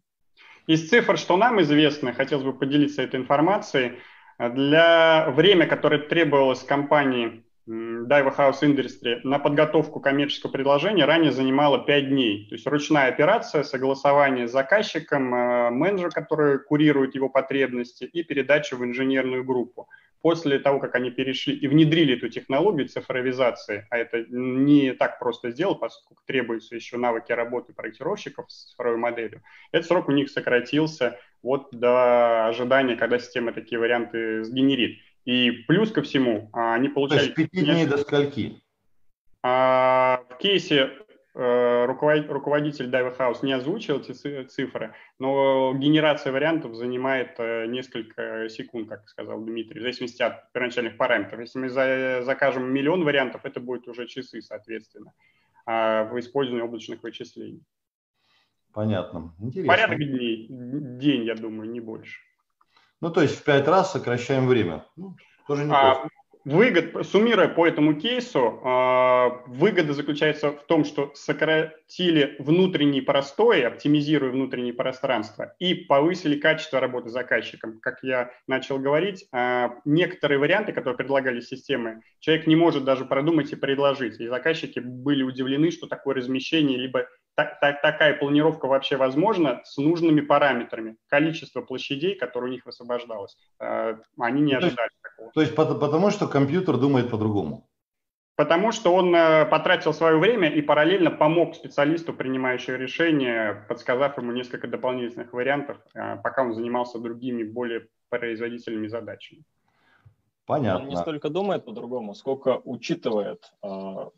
Из 0.65 0.89
цифр, 0.89 1.19
что 1.19 1.37
нам 1.37 1.61
известно, 1.61 2.11
хотелось 2.11 2.43
бы 2.43 2.53
поделиться 2.53 3.03
этой 3.03 3.19
информацией, 3.19 3.99
для 4.39 5.29
время, 5.29 5.67
которое 5.67 5.99
требовалось 5.99 6.63
компании 6.63 7.44
Daiwa 7.67 8.31
House 8.37 8.61
Industry 8.61 9.21
на 9.23 9.39
подготовку 9.39 9.99
коммерческого 9.99 10.51
предложения 10.51 11.05
ранее 11.05 11.31
занимала 11.31 11.83
5 11.83 12.09
дней. 12.09 12.47
То 12.47 12.55
есть 12.55 12.67
ручная 12.67 13.07
операция, 13.07 13.63
согласование 13.63 14.47
с 14.47 14.51
заказчиком, 14.51 15.33
э, 15.33 15.69
менеджер, 15.71 16.11
который 16.11 16.59
курирует 16.59 17.15
его 17.15 17.27
потребности, 17.27 18.03
и 18.03 18.21
передача 18.21 18.75
в 18.75 18.85
инженерную 18.85 19.43
группу. 19.43 19.89
После 20.21 20.59
того, 20.59 20.79
как 20.79 20.95
они 20.95 21.09
перешли 21.09 21.55
и 21.55 21.67
внедрили 21.67 22.15
эту 22.15 22.29
технологию 22.29 22.87
цифровизации, 22.87 23.87
а 23.89 23.97
это 23.97 24.25
не 24.29 24.93
так 24.93 25.17
просто 25.17 25.49
сделать, 25.51 25.79
поскольку 25.79 26.21
требуются 26.25 26.75
еще 26.75 26.97
навыки 26.97 27.31
работы 27.31 27.73
проектировщиков 27.73 28.51
с 28.51 28.71
цифровой 28.71 28.97
моделью, 28.97 29.41
этот 29.71 29.87
срок 29.87 30.07
у 30.09 30.11
них 30.11 30.29
сократился 30.29 31.19
вот 31.41 31.69
до 31.71 32.47
ожидания, 32.47 32.95
когда 32.95 33.19
система 33.19 33.53
такие 33.53 33.79
варианты 33.79 34.43
сгенерит. 34.43 34.99
И 35.25 35.51
плюс 35.67 35.91
ко 35.91 36.03
всему, 36.03 36.49
а, 36.53 36.75
они 36.75 36.87
получали... 36.87 37.19
То 37.19 37.25
есть 37.25 37.35
пяти 37.35 37.65
дней 37.65 37.85
до 37.87 37.97
скольки? 37.97 38.61
А, 39.41 40.23
в 40.29 40.37
кейсе 40.37 40.91
э, 41.33 41.85
руководитель 41.85 42.89
Dive 42.89 43.17
House 43.17 43.39
не 43.41 43.53
озвучил 43.53 43.99
эти 43.99 44.43
цифры, 44.45 44.93
но 45.19 45.73
генерация 45.73 46.31
вариантов 46.31 46.75
занимает 46.75 47.35
э, 47.39 47.65
несколько 47.65 48.49
секунд, 48.49 48.89
как 48.89 49.09
сказал 49.09 49.41
Дмитрий, 49.41 49.79
в 49.79 49.83
зависимости 49.83 50.21
от 50.21 50.51
первоначальных 50.51 50.97
параметров. 50.97 51.39
Если 51.39 51.59
мы 51.59 51.69
закажем 51.69 52.71
миллион 52.71 53.03
вариантов, 53.03 53.41
это 53.45 53.59
будет 53.59 53.87
уже 53.87 54.07
часы, 54.07 54.41
соответственно, 54.41 55.11
а, 55.65 56.03
в 56.05 56.19
использовании 56.19 56.63
облачных 56.63 57.01
вычислений. 57.01 57.63
Понятно. 58.73 59.33
Интересно. 59.39 59.73
Порядок 59.73 59.97
дней, 59.97 60.47
день, 60.49 61.23
я 61.23 61.35
думаю, 61.35 61.69
не 61.69 61.79
больше. 61.79 62.19
Ну, 63.05 63.11
то 63.11 63.21
есть 63.21 63.37
в 63.37 63.43
пять 63.43 63.67
раз 63.67 63.91
сокращаем 63.91 64.47
время. 64.47 64.83
Ну, 64.95 65.15
тоже 65.47 65.65
неплохо. 65.65 66.01
А, 66.05 66.07
выгод, 66.43 67.05
суммируя 67.05 67.47
по 67.47 67.67
этому 67.67 67.93
кейсу, 67.93 68.59
э, 68.65 69.29
выгода 69.45 69.93
заключается 69.93 70.49
в 70.49 70.63
том, 70.63 70.83
что 70.85 71.11
сократили 71.13 72.35
внутренний 72.39 73.01
простой, 73.01 73.61
оптимизируя 73.61 74.31
внутреннее 74.31 74.73
пространство, 74.73 75.53
и 75.59 75.75
повысили 75.75 76.39
качество 76.39 76.79
работы 76.79 77.09
заказчиком. 77.09 77.79
Как 77.79 77.99
я 78.01 78.31
начал 78.47 78.79
говорить, 78.79 79.27
э, 79.31 79.69
некоторые 79.85 80.39
варианты, 80.39 80.73
которые 80.73 80.97
предлагали 80.97 81.41
системы, 81.41 82.01
человек 82.21 82.47
не 82.47 82.55
может 82.55 82.85
даже 82.85 83.05
продумать 83.05 83.51
и 83.51 83.55
предложить. 83.55 84.19
И 84.19 84.27
заказчики 84.27 84.79
были 84.79 85.21
удивлены, 85.21 85.69
что 85.69 85.85
такое 85.85 86.15
размещение 86.15 86.79
либо 86.79 87.05
так, 87.35 87.59
так, 87.59 87.81
такая 87.81 88.13
планировка 88.15 88.67
вообще 88.67 88.97
возможна 88.97 89.61
с 89.65 89.77
нужными 89.77 90.21
параметрами. 90.21 90.95
Количество 91.07 91.61
площадей, 91.61 92.15
которые 92.15 92.49
у 92.49 92.53
них 92.53 92.65
высвобождалось, 92.65 93.37
э, 93.59 93.97
они 94.17 94.41
не 94.41 94.53
ожидали 94.53 94.75
то 94.75 94.81
есть, 94.83 95.01
такого. 95.01 95.31
То 95.33 95.41
есть 95.41 95.55
потому, 95.55 96.09
что 96.11 96.27
компьютер 96.27 96.77
думает 96.77 97.09
по-другому? 97.09 97.67
Потому 98.37 98.71
что 98.71 98.93
он 98.93 99.15
э, 99.15 99.45
потратил 99.45 99.93
свое 99.93 100.17
время 100.17 100.49
и 100.49 100.61
параллельно 100.61 101.11
помог 101.11 101.55
специалисту, 101.55 102.13
принимающему 102.13 102.77
решение, 102.77 103.65
подсказав 103.69 104.17
ему 104.17 104.33
несколько 104.33 104.67
дополнительных 104.67 105.31
вариантов, 105.33 105.77
э, 105.93 106.17
пока 106.23 106.43
он 106.43 106.53
занимался 106.53 106.99
другими, 106.99 107.43
более 107.43 107.87
производительными 108.09 108.87
задачами. 108.87 109.43
Понятно. 110.45 110.83
Он 110.83 110.89
не 110.89 110.95
столько 110.97 111.29
думает 111.29 111.65
по-другому, 111.65 112.13
сколько 112.13 112.61
учитывает 112.65 113.51
э, 113.63 113.67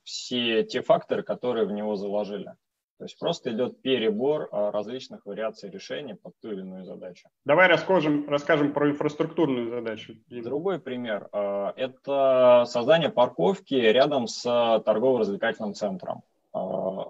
все 0.03 0.63
те 0.63 0.81
факторы, 0.81 1.23
которые 1.23 1.65
в 1.65 1.71
него 1.71 1.95
заложили. 1.95 2.53
То 2.97 3.05
есть 3.05 3.19
просто 3.19 3.51
идет 3.51 3.81
перебор 3.81 4.49
а, 4.51 4.71
различных 4.71 5.25
вариаций 5.25 5.69
решения 5.69 6.15
под 6.15 6.33
ту 6.39 6.51
или 6.51 6.61
иную 6.61 6.83
задачу. 6.83 7.29
Давай 7.45 7.67
расскажем, 7.67 8.27
расскажем 8.27 8.73
про 8.73 8.89
инфраструктурную 8.89 9.69
задачу. 9.69 10.15
Другой 10.29 10.79
пример 10.79 11.29
а,– 11.31 11.73
это 11.77 12.63
создание 12.65 13.09
парковки 13.09 13.75
рядом 13.75 14.27
с 14.27 14.41
торгово-развлекательным 14.83 15.75
центром. 15.75 16.23
А, 16.53 17.09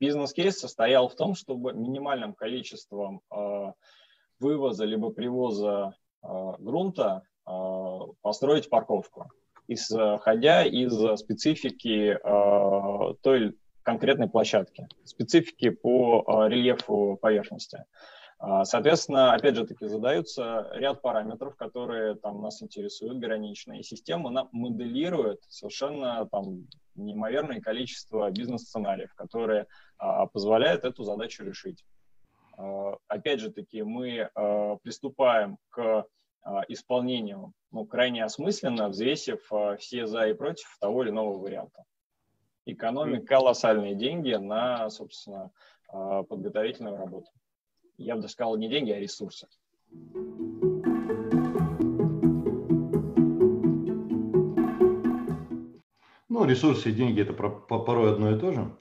бизнес-кейс 0.00 0.58
состоял 0.58 1.08
в 1.08 1.14
том, 1.14 1.36
чтобы 1.36 1.72
минимальным 1.74 2.34
количеством 2.34 3.22
вывоза 4.40 4.84
либо 4.84 5.10
привоза 5.10 5.94
грунта 6.22 7.22
построить 8.20 8.68
парковку, 8.68 9.30
исходя 9.68 10.64
из 10.64 10.92
специфики 11.20 12.18
той 13.22 13.59
конкретной 13.82 14.28
площадки, 14.28 14.88
специфики 15.04 15.70
по 15.70 16.24
а, 16.26 16.48
рельефу 16.48 17.18
поверхности. 17.20 17.84
А, 18.38 18.64
соответственно, 18.64 19.34
опять 19.34 19.56
же 19.56 19.66
таки 19.66 19.86
задаются 19.86 20.68
ряд 20.72 21.02
параметров, 21.02 21.56
которые 21.56 22.14
там 22.14 22.40
нас 22.40 22.62
интересуют 22.62 23.18
гранично, 23.18 23.78
и 23.78 23.82
система 23.82 24.30
нам 24.30 24.48
моделирует 24.52 25.40
совершенно 25.48 26.26
там 26.30 26.66
неимоверное 26.94 27.60
количество 27.60 28.30
бизнес-сценариев, 28.30 29.14
которые 29.14 29.66
а, 29.98 30.26
позволяют 30.26 30.84
эту 30.84 31.04
задачу 31.04 31.44
решить. 31.44 31.84
А, 32.56 32.96
опять 33.08 33.40
же 33.40 33.50
таки, 33.50 33.82
мы 33.82 34.30
а, 34.34 34.76
приступаем 34.76 35.58
к 35.68 36.06
а, 36.42 36.62
исполнению 36.68 37.52
ну, 37.72 37.84
крайне 37.84 38.24
осмысленно, 38.24 38.88
взвесив 38.88 39.52
а, 39.52 39.76
все 39.76 40.06
за 40.06 40.28
и 40.28 40.32
против 40.32 40.76
того 40.80 41.02
или 41.02 41.10
иного 41.10 41.38
варианта 41.38 41.84
экономит 42.66 43.26
колоссальные 43.26 43.94
деньги 43.94 44.34
на, 44.34 44.90
собственно, 44.90 45.50
а, 45.88 46.22
подготовительную 46.22 46.96
работу. 46.96 47.30
Я 47.96 48.14
бы 48.14 48.22
даже 48.22 48.32
сказал, 48.32 48.56
не 48.56 48.68
деньги, 48.68 48.92
а 48.92 48.98
ресурсы. 48.98 49.46
Ну, 56.28 56.44
ресурсы 56.44 56.90
и 56.90 56.92
деньги– 56.92 57.20
это 57.22 57.32
порой 57.32 58.12
одно 58.12 58.30
и 58.30 58.38
то 58.38 58.52
же. 58.52 58.76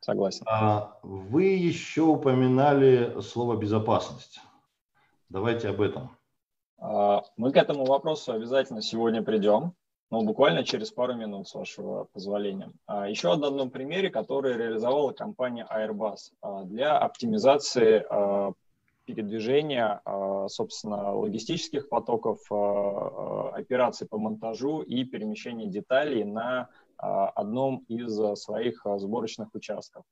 Согласен. 0.00 0.44
А 0.46 0.98
вы 1.02 1.44
еще 1.44 2.02
упоминали 2.02 3.20
слово 3.20 3.56
«безопасность». 3.56 4.40
Давайте 5.28 5.68
об 5.68 5.80
этом. 5.80 6.16
Мы 7.36 7.52
к 7.52 7.56
этому 7.56 7.84
вопросу 7.84 8.32
обязательно 8.32 8.82
сегодня 8.82 9.22
придем, 9.22 9.74
но 10.10 10.22
буквально 10.22 10.64
через 10.64 10.90
пару 10.90 11.14
минут, 11.14 11.48
с 11.48 11.54
вашего 11.54 12.04
позволения. 12.04 12.70
Еще 12.88 13.34
на 13.36 13.48
одном 13.48 13.70
примере, 13.70 14.10
который 14.10 14.56
реализовала 14.56 15.12
компания 15.12 15.66
Airbus 15.70 16.64
для 16.64 16.96
оптимизации 16.98 18.06
передвижения, 19.04 20.02
собственно, 20.48 21.14
логистических 21.14 21.88
потоков, 21.88 22.40
операций 23.52 24.06
по 24.06 24.18
монтажу 24.18 24.82
и 24.82 25.04
перемещения 25.04 25.66
деталей 25.66 26.24
на 26.24 26.68
одном 26.96 27.84
из 27.88 28.14
своих 28.38 28.84
сборочных 28.84 29.54
участков. 29.54 30.04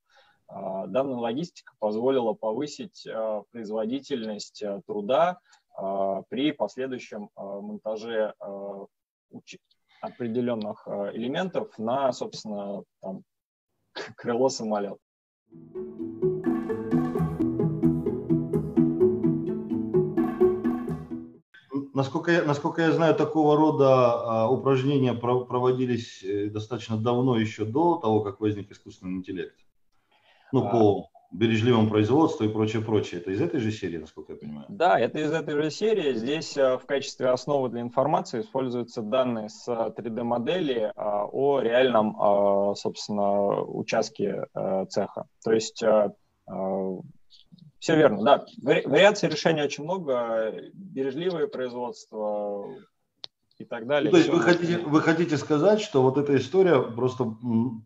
Данная 0.48 1.16
логистика 1.16 1.72
позволила 1.78 2.32
повысить 2.32 3.06
производительность 3.50 4.62
труда 4.86 5.40
при 6.28 6.52
последующем 6.52 7.30
монтаже 7.36 8.34
определенных 10.00 10.86
элементов 11.14 11.78
на, 11.78 12.12
собственно, 12.12 12.82
там, 13.00 13.22
крыло 14.16 14.48
самолета. 14.48 14.98
Насколько 21.94 22.30
я, 22.30 22.44
насколько 22.44 22.82
я 22.82 22.92
знаю, 22.92 23.14
такого 23.14 23.56
рода 23.56 23.86
а, 23.88 24.50
упражнения 24.50 25.14
проводились 25.14 26.22
э, 26.22 26.50
достаточно 26.50 26.98
давно, 26.98 27.38
еще 27.38 27.64
до 27.64 27.96
того, 27.96 28.20
как 28.20 28.38
возник 28.38 28.70
искусственный 28.70 29.14
интеллект. 29.14 29.56
Ну, 30.52 30.66
а... 30.66 30.70
по 30.70 31.08
бережливому 31.36 31.88
производству 31.88 32.44
и 32.44 32.48
прочее, 32.48 32.82
прочее. 32.82 33.20
Это 33.20 33.30
из 33.30 33.40
этой 33.40 33.60
же 33.60 33.70
серии, 33.70 33.98
насколько 33.98 34.32
я 34.32 34.38
понимаю? 34.38 34.66
Да, 34.68 34.98
это 34.98 35.18
из 35.18 35.32
этой 35.32 35.62
же 35.62 35.70
серии. 35.70 36.14
Здесь 36.14 36.56
э, 36.56 36.78
в 36.78 36.86
качестве 36.86 37.28
основы 37.28 37.68
для 37.68 37.82
информации 37.82 38.40
используются 38.40 39.02
данные 39.02 39.48
с 39.48 39.68
3D-модели 39.68 40.92
а, 40.96 41.26
о 41.26 41.60
реальном, 41.60 42.74
собственно, 42.76 43.62
участке 43.62 44.46
э, 44.54 44.86
цеха. 44.88 45.26
То 45.44 45.52
есть 45.52 45.82
все 47.78 47.96
верно, 47.96 48.22
да. 48.22 48.44
Вариаций 48.62 49.28
решения 49.28 49.64
очень 49.64 49.84
много, 49.84 50.54
бережливое 50.72 51.46
производство 51.48 52.68
и 53.58 53.64
так 53.64 53.86
далее. 53.86 54.10
Ну, 54.10 54.12
то 54.12 54.18
есть 54.18 54.30
вы 54.30 54.40
хотите, 54.40 54.78
вы 54.78 55.00
хотите 55.00 55.36
сказать, 55.36 55.80
что 55.80 56.02
вот 56.02 56.18
эта 56.18 56.36
история 56.36 56.80
просто 56.80 57.36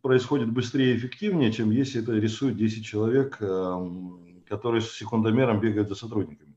происходит 0.03 0.51
быстрее 0.51 0.95
и 0.95 0.97
эффективнее, 0.97 1.53
чем 1.53 1.71
если 1.71 2.03
это 2.03 2.13
рисует 2.13 2.57
10 2.57 2.85
человек, 2.85 3.39
эм, 3.41 4.43
которые 4.49 4.81
с 4.81 4.93
секундомером 4.93 5.61
бегают 5.61 5.89
за 5.89 5.95
сотрудниками? 5.95 6.55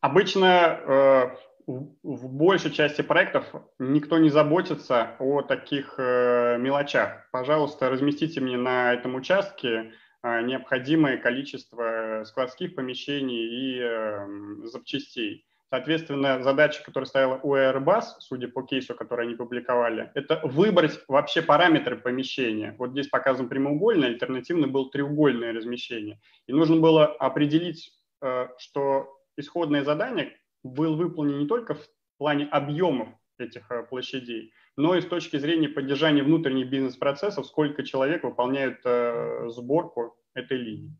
Обычно 0.00 0.46
э, 0.46 1.36
в 1.66 2.28
большей 2.28 2.70
части 2.70 3.02
проектов 3.02 3.44
никто 3.78 4.18
не 4.18 4.30
заботится 4.30 5.16
о 5.18 5.42
таких 5.42 5.94
э, 5.98 6.56
мелочах. 6.58 7.28
Пожалуйста, 7.32 7.90
разместите 7.90 8.40
мне 8.40 8.56
на 8.56 8.94
этом 8.94 9.14
участке 9.14 9.92
а, 10.22 10.42
необходимое 10.42 11.16
количество 11.16 12.24
складских 12.26 12.74
помещений 12.74 13.76
и 13.76 13.80
эм, 13.80 14.66
запчастей. 14.66 15.46
Соответственно, 15.70 16.42
задача, 16.42 16.82
которая 16.84 17.06
стояла 17.06 17.38
у 17.44 17.54
Airbus, 17.54 18.02
судя 18.18 18.48
по 18.48 18.62
кейсу, 18.62 18.96
который 18.96 19.26
они 19.26 19.36
публиковали, 19.36 20.10
это 20.14 20.40
выбрать 20.42 21.00
вообще 21.06 21.42
параметры 21.42 21.96
помещения. 21.96 22.74
Вот 22.76 22.90
здесь 22.90 23.06
показан 23.06 23.48
прямоугольный, 23.48 24.08
альтернативно 24.08 24.66
был 24.66 24.90
треугольное 24.90 25.52
размещение. 25.52 26.20
И 26.48 26.52
нужно 26.52 26.80
было 26.80 27.06
определить, 27.06 27.92
э, 28.20 28.48
что 28.58 29.16
исходное 29.36 29.84
задание 29.84 30.36
было 30.64 30.96
выполнено 30.96 31.38
не 31.38 31.46
только 31.46 31.74
в 31.74 31.88
плане 32.18 32.46
объемов 32.46 33.08
этих 33.38 33.70
э, 33.70 33.84
площадей, 33.84 34.52
но 34.76 34.96
и 34.96 35.00
с 35.00 35.06
точки 35.06 35.36
зрения 35.36 35.68
поддержания 35.68 36.24
внутренних 36.24 36.68
бизнес-процессов, 36.68 37.46
сколько 37.46 37.84
человек 37.84 38.24
выполняют 38.24 38.80
э, 38.84 39.48
сборку 39.50 40.16
этой 40.34 40.58
линии. 40.58 40.96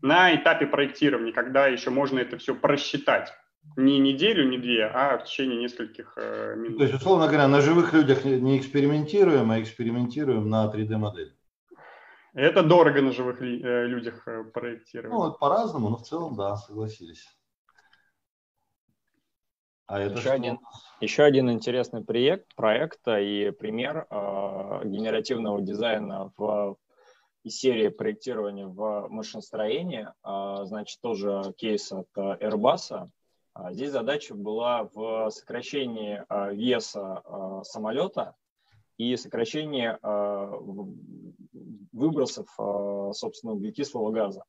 На 0.00 0.34
этапе 0.34 0.66
проектирования, 0.66 1.32
когда 1.32 1.68
еще 1.68 1.90
можно 1.90 2.18
это 2.18 2.38
все 2.38 2.56
просчитать. 2.56 3.32
Не 3.76 3.98
неделю, 4.00 4.48
не 4.48 4.58
две, 4.58 4.84
а 4.86 5.16
в 5.18 5.24
течение 5.24 5.58
нескольких 5.58 6.12
э, 6.16 6.56
минут. 6.56 6.78
То 6.78 6.84
есть, 6.84 6.94
условно 6.94 7.26
говоря, 7.26 7.48
на 7.48 7.60
живых 7.60 7.94
людях 7.94 8.24
не 8.24 8.58
экспериментируем, 8.58 9.50
а 9.50 9.60
экспериментируем 9.60 10.48
на 10.48 10.70
3D-модели. 10.70 11.32
Это 12.34 12.62
дорого 12.62 13.02
на 13.02 13.12
живых 13.12 13.40
ли, 13.40 13.62
э, 13.62 13.86
людях 13.86 14.26
э, 14.26 14.44
проектировать. 14.44 15.12
Ну, 15.12 15.32
по-разному, 15.38 15.90
но 15.90 15.96
в 15.96 16.02
целом, 16.02 16.34
да, 16.34 16.56
согласились. 16.56 17.26
А 19.86 20.00
это 20.00 20.18
еще, 20.18 20.30
один, 20.30 20.58
еще 21.00 21.22
один 21.22 21.50
интересный 21.50 22.02
проект, 22.02 22.54
проект 22.54 23.00
и 23.06 23.52
пример 23.58 24.06
э, 24.08 24.80
генеративного 24.84 25.60
дизайна 25.60 26.32
в 26.36 26.76
из 27.42 27.58
серии 27.58 27.88
проектирования 27.88 28.66
в 28.66 29.08
машиностроении. 29.08 30.08
Э, 30.24 30.64
значит, 30.64 31.00
тоже 31.00 31.52
кейс 31.58 31.92
от 31.92 32.08
Airbus. 32.16 33.10
А 33.54 33.72
здесь 33.72 33.90
задача 33.90 34.34
была 34.34 34.88
в 34.94 35.30
сокращении 35.30 36.24
э, 36.28 36.54
веса 36.54 37.22
э, 37.24 37.60
самолета 37.64 38.34
и 38.98 39.16
сокращении 39.16 39.96
выбросов, 41.92 42.46
собственно, 43.14 43.54
углекислого 43.54 44.12
газа. 44.12 44.44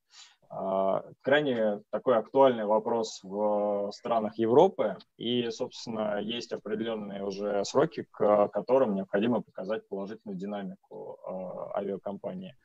А, 0.56 1.04
крайне 1.22 1.82
такой 1.90 2.18
актуальный 2.18 2.66
вопрос 2.66 3.22
в 3.24 3.90
странах 3.92 4.38
Европы, 4.38 4.98
и, 5.18 5.50
собственно, 5.50 6.20
есть 6.22 6.52
определенные 6.54 7.26
уже 7.26 7.66
сроки, 7.66 8.06
к 8.12 8.50
которым 8.50 8.94
необходимо 8.94 9.42
показать 9.42 9.88
положительную 9.88 10.38
динамику 10.38 11.18
а, 11.26 11.80
авиакомпании. 11.80 12.56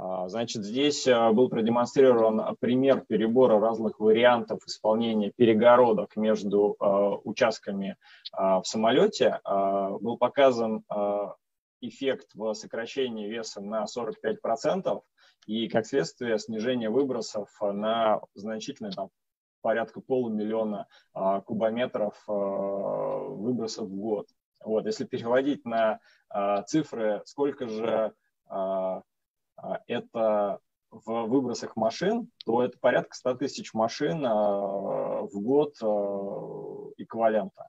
А, 0.00 0.28
значит, 0.28 0.64
здесь 0.64 1.06
был 1.06 1.48
продемонстрирован 1.48 2.56
пример 2.60 3.04
перебора 3.08 3.58
разных 3.58 3.98
вариантов 3.98 4.60
исполнения 4.66 5.32
перегородок 5.34 6.14
между 6.16 6.76
участками 7.24 7.96
в 8.32 8.62
самолете. 8.64 9.40
Был 9.44 10.16
показан 10.16 10.84
эффект 11.80 12.28
в 12.34 12.54
сокращении 12.54 13.28
веса 13.28 13.60
на 13.60 13.84
45%, 13.84 15.02
и, 15.46 15.68
как 15.68 15.86
следствие, 15.86 16.38
снижение 16.38 16.90
выбросов 16.90 17.48
на 17.60 18.20
значительное 18.34 18.92
там, 18.92 19.08
порядка 19.62 20.00
полумиллиона 20.00 20.86
а, 21.14 21.40
кубометров 21.40 22.22
а, 22.28 22.32
выбросов 22.32 23.88
в 23.88 23.96
год. 23.96 24.28
Вот, 24.64 24.86
если 24.86 25.04
переводить 25.04 25.64
на 25.64 26.00
а, 26.28 26.62
цифры, 26.62 27.22
сколько 27.24 27.66
же 27.66 28.12
а, 28.46 28.98
а, 28.98 29.02
это 29.86 30.60
в 30.90 31.26
выбросах 31.26 31.76
машин, 31.76 32.30
то 32.44 32.62
это 32.62 32.78
порядка 32.78 33.14
100 33.14 33.34
тысяч 33.34 33.74
машин 33.74 34.24
а, 34.24 35.22
в 35.22 35.40
год 35.40 35.76
а, 35.82 35.86
эквивалента. 36.96 37.68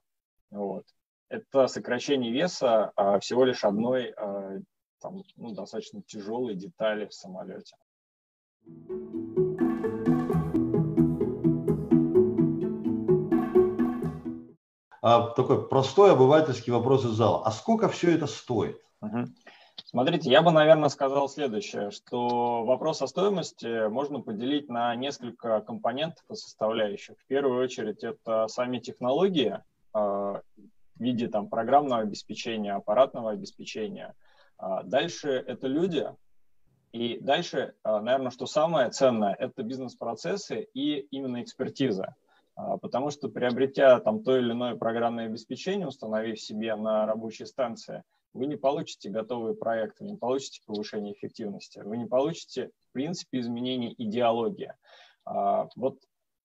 Вот. 0.50 0.84
Это 1.28 1.66
сокращение 1.66 2.32
веса 2.32 2.92
а, 2.96 3.18
всего 3.20 3.44
лишь 3.44 3.64
одной 3.64 4.12
а, 4.16 4.58
там, 5.00 5.22
ну, 5.36 5.52
достаточно 5.52 6.02
тяжелые 6.02 6.56
детали 6.56 7.06
в 7.06 7.14
самолете. 7.14 7.76
А, 15.02 15.30
такой 15.30 15.66
простой 15.68 16.12
обывательский 16.12 16.72
вопрос 16.72 17.04
из 17.04 17.12
зала. 17.12 17.42
А 17.44 17.50
сколько 17.52 17.88
все 17.88 18.14
это 18.14 18.26
стоит? 18.26 18.80
Угу. 19.00 19.24
Смотрите, 19.90 20.30
я 20.30 20.42
бы, 20.42 20.52
наверное, 20.52 20.88
сказал 20.88 21.28
следующее, 21.28 21.90
что 21.90 22.64
вопрос 22.64 23.02
о 23.02 23.08
стоимости 23.08 23.88
можно 23.88 24.20
поделить 24.20 24.68
на 24.68 24.94
несколько 24.94 25.60
компонентов 25.60 26.24
и 26.30 26.34
составляющих. 26.34 27.16
В 27.18 27.26
первую 27.26 27.62
очередь 27.62 28.04
это 28.04 28.46
сами 28.46 28.78
технологии 28.78 29.58
э, 29.58 29.60
в 29.94 30.42
виде 30.96 31.26
там, 31.26 31.48
программного 31.48 32.02
обеспечения, 32.02 32.74
аппаратного 32.74 33.32
обеспечения– 33.32 34.14
а 34.60 34.82
дальше 34.82 35.30
это 35.30 35.66
люди, 35.66 36.06
и 36.92 37.18
дальше, 37.20 37.74
а, 37.82 38.00
наверное, 38.00 38.30
что 38.30 38.44
самое 38.44 38.90
ценное, 38.90 39.34
это 39.34 39.62
бизнес-процессы 39.62 40.68
и 40.74 40.98
именно 41.10 41.42
экспертиза. 41.42 42.14
А, 42.56 42.76
потому 42.76 43.10
что 43.10 43.30
приобретя 43.30 43.98
там 44.00 44.22
то 44.22 44.36
или 44.36 44.52
иное 44.52 44.76
программное 44.76 45.26
обеспечение, 45.26 45.86
установив 45.86 46.38
себе 46.38 46.76
на 46.76 47.06
рабочей 47.06 47.46
станции, 47.46 48.02
вы 48.32 48.46
не 48.46 48.56
получите 48.56 49.10
готовые 49.10 49.54
проекты, 49.54 50.04
не 50.04 50.16
получите 50.16 50.60
повышение 50.66 51.14
эффективности, 51.14 51.80
вы 51.80 51.96
не 51.96 52.06
получите, 52.06 52.70
в 52.88 52.92
принципе, 52.92 53.40
изменение 53.40 53.92
идеологии. 54.02 54.72
Вот 55.24 55.98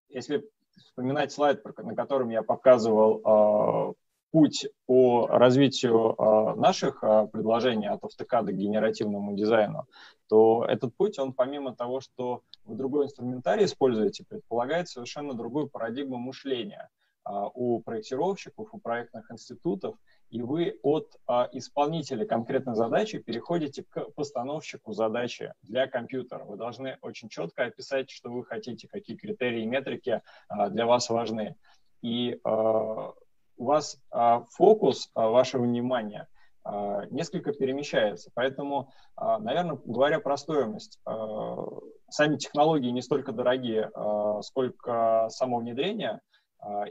если 0.09 0.49
вспоминать 0.75 1.31
слайд, 1.31 1.63
на 1.77 1.95
котором 1.95 2.29
я 2.29 2.43
показывал 2.43 3.95
путь 4.35 4.67
по 4.85 5.27
развитию 5.27 6.21
а, 6.21 6.55
наших 6.55 7.01
а, 7.01 7.25
предложений 7.25 7.87
от 7.87 8.03
автокада 8.03 8.51
к 8.51 8.57
генеративному 8.57 9.33
дизайну, 9.33 9.85
то 10.27 10.65
этот 10.65 10.93
путь, 10.93 11.17
он 11.19 11.31
помимо 11.31 11.73
того, 11.73 12.01
что 12.01 12.41
вы 12.65 12.75
другой 12.75 13.05
инструментарий 13.05 13.63
используете, 13.63 14.25
предполагает 14.27 14.89
совершенно 14.89 15.35
другую 15.35 15.69
парадигму 15.69 16.17
мышления. 16.17 16.89
у 17.53 17.79
проектировщиков, 17.79 18.73
у 18.73 18.77
проектных 18.77 19.31
институтов, 19.31 19.95
и 20.29 20.41
вы 20.41 20.79
от 20.83 21.15
а, 21.27 21.47
исполнителя 21.51 22.25
конкретной 22.25 22.75
задачи 22.75 23.19
переходите 23.19 23.83
к 23.83 24.09
постановщику 24.15 24.93
задачи 24.93 25.53
для 25.61 25.87
компьютера. 25.87 26.43
Вы 26.43 26.57
должны 26.57 26.97
очень 27.01 27.29
четко 27.29 27.65
описать, 27.65 28.09
что 28.09 28.29
вы 28.29 28.43
хотите, 28.45 28.87
какие 28.87 29.15
критерии 29.15 29.63
и 29.63 29.67
метрики 29.67 30.21
а, 30.49 30.69
для 30.69 30.85
вас 30.85 31.09
важны. 31.09 31.55
И 32.01 32.39
а, 32.43 33.13
у 33.57 33.63
вас 33.63 33.97
а, 34.11 34.41
фокус 34.51 35.09
а, 35.13 35.29
вашего 35.29 35.63
внимания 35.63 36.27
а, 36.63 37.05
несколько 37.07 37.53
перемещается. 37.53 38.31
Поэтому, 38.33 38.91
а, 39.15 39.39
наверное, 39.39 39.79
говоря 39.85 40.19
про 40.19 40.37
стоимость, 40.37 40.99
а, 41.05 41.55
сами 42.09 42.37
технологии 42.37 42.89
не 42.89 43.01
столько 43.01 43.31
дорогие, 43.31 43.91
сколько 44.41 45.27
само 45.29 45.57
внедрение– 45.57 46.19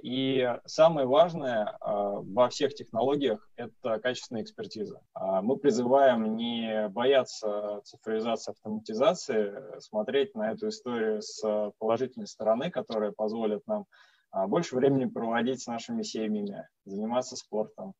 и 0.02 0.48
самое 0.66 1.06
важное 1.06 1.76
а, 1.80 2.20
во 2.20 2.48
всех 2.48 2.74
технологиях– 2.74 3.48
это 3.56 3.98
качественная 3.98 4.42
экспертиза. 4.42 5.00
А, 5.14 5.42
мы 5.42 5.56
призываем 5.56 6.36
не 6.36 6.88
бояться 6.90 7.80
цифровизации, 7.84 8.52
автоматизации, 8.52 9.80
смотреть 9.80 10.34
на 10.34 10.52
эту 10.52 10.68
историю 10.68 11.22
с 11.22 11.72
положительной 11.78 12.26
стороны, 12.28 12.70
которая 12.70 13.12
позволит 13.12 13.66
нам 13.66 13.86
больше 14.46 14.76
времени 14.76 15.06
проводить 15.06 15.62
с 15.62 15.66
нашими 15.66 16.02
семьями, 16.02 16.68
заниматься 16.84 17.36
спортом, 17.36 17.94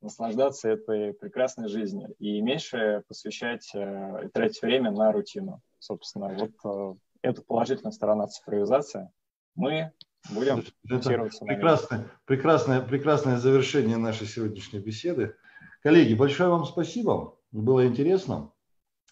наслаждаться 0.00 0.68
этой 0.68 1.12
прекрасной 1.14 1.68
жизнью 1.68 2.14
и 2.18 2.40
меньше 2.40 3.04
посвящать 3.08 3.68
и 3.72 4.28
тратить 4.32 4.62
время 4.62 4.90
на 4.90 5.12
рутину. 5.12 5.60
Собственно, 5.78 6.36
вот 6.62 6.98
эта 7.22 7.42
положительная 7.42 7.92
сторона 7.92 8.26
цифровизации 8.26 9.10
мы 9.54 9.92
Будем 10.30 10.64
Это 10.88 11.30
прекрасное, 11.46 12.10
прекрасное, 12.24 12.80
прекрасное 12.80 13.36
завершение 13.38 13.96
нашей 13.96 14.26
сегодняшней 14.26 14.80
беседы. 14.80 15.36
Коллеги, 15.82 16.14
большое 16.14 16.50
вам 16.50 16.64
спасибо. 16.64 17.36
Было 17.52 17.86
интересно. 17.86 18.52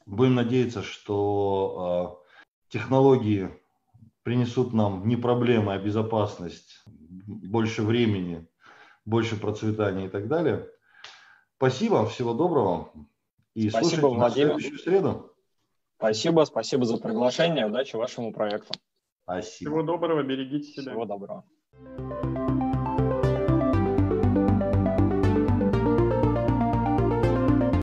Будем 0.06 0.34
надеяться, 0.34 0.82
что 0.82 2.20
э, 2.68 2.72
технологии 2.72 3.50
принесут 4.22 4.72
нам 4.72 5.06
не 5.06 5.16
проблемы, 5.16 5.72
а 5.74 5.78
безопасность, 5.78 6.82
больше 6.86 7.82
времени, 7.82 8.46
больше 9.04 9.36
процветания 9.36 10.06
и 10.06 10.08
так 10.08 10.28
далее. 10.28 10.68
Спасибо, 11.56 12.06
всего 12.08 12.34
доброго. 12.34 12.90
И 13.54 13.70
спасибо, 13.70 14.08
Владимир. 14.08 14.54
следующую 14.54 14.78
среду. 14.78 15.34
Спасибо, 15.96 16.44
спасибо 16.44 16.84
за 16.84 16.96
приглашение. 16.98 17.66
Удачи 17.66 17.96
вашему 17.96 18.32
проекту. 18.32 18.74
Спасибо. 19.24 19.70
Всего 19.70 19.82
доброго, 19.82 20.22
берегите 20.22 20.70
себя. 20.72 20.92
Всего 20.92 21.04
доброго. 21.06 21.44